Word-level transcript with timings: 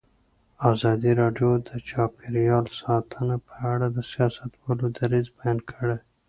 ازادي 0.71 1.11
راډیو 1.21 1.49
د 1.67 1.69
چاپیریال 1.89 2.65
ساتنه 2.81 3.35
په 3.47 3.55
اړه 3.73 3.87
د 3.91 3.97
سیاستوالو 4.11 4.85
دریځ 4.97 5.27
بیان 5.37 5.57
کړی. 5.69 5.97